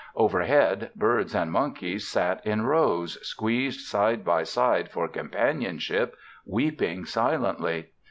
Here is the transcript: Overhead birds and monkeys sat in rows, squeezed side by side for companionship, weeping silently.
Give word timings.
Overhead 0.15 0.89
birds 0.95 1.35
and 1.35 1.51
monkeys 1.51 2.07
sat 2.07 2.43
in 2.43 2.63
rows, 2.63 3.19
squeezed 3.21 3.81
side 3.81 4.25
by 4.25 4.41
side 4.41 4.89
for 4.89 5.07
companionship, 5.07 6.15
weeping 6.43 7.05
silently. 7.05 7.91